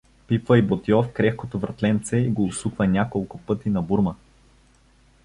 Пипва 0.29 0.55
ѝ 0.59 0.63
Ботйов 0.71 1.11
крехкото 1.19 1.59
вратленце 1.65 2.19
и 2.23 2.29
го 2.39 2.45
усуква 2.53 2.87
няколко 2.97 3.41
пъти 3.51 3.69
на 3.77 3.81
бурма. 3.93 4.15